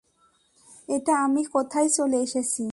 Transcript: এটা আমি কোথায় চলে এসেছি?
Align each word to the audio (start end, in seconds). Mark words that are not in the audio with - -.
এটা 0.89 1.13
আমি 1.23 1.41
কোথায় 1.53 1.89
চলে 1.89 2.17
এসেছি? 2.21 2.65